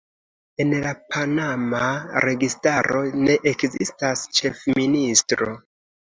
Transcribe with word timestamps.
En 0.63 0.71
la 0.83 0.91
panama 1.15 1.81
registaro 2.25 3.01
ne 3.25 3.35
ekzistas 3.51 4.23
ĉefministro. 4.39 5.51